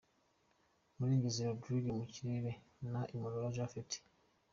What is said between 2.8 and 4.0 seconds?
na Imurora Japhet.